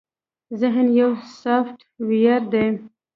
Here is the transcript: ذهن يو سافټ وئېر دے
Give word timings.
ذهن 0.61 0.87
يو 0.99 1.11
سافټ 1.41 1.79
وئېر 2.07 2.41
دے 2.53 2.65